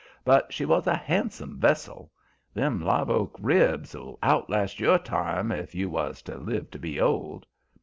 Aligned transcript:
But 0.25 0.51
she 0.51 0.65
was 0.65 0.87
a 0.87 0.95
handsome 0.95 1.59
vessel. 1.59 2.11
Them 2.55 2.81
live 2.83 3.11
oak 3.11 3.35
ribs'll 3.39 4.17
outlast 4.23 4.79
your 4.79 4.97
time, 4.97 5.51
if 5.51 5.75
you 5.75 5.91
was 5.91 6.23
to 6.23 6.37
live 6.37 6.71
to 6.71 6.79
be 6.79 6.99
old." 6.99 7.45